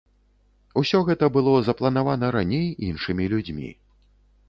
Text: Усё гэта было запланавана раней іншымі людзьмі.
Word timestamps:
Усё 0.81 1.01
гэта 1.09 1.29
было 1.35 1.53
запланавана 1.69 2.33
раней 2.39 2.67
іншымі 2.91 3.33
людзьмі. 3.37 3.69